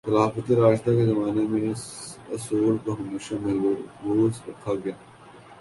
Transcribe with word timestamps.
خلافتِ 0.05 0.51
راشدہ 0.51 0.91
کے 0.91 1.05
زمانے 1.05 1.41
میں 1.47 1.69
اس 1.71 1.81
اصول 2.29 2.77
کو 2.85 2.93
ہمیشہ 2.93 3.35
ملحوظ 3.41 4.39
رکھا 4.47 4.73
گیا 4.83 4.93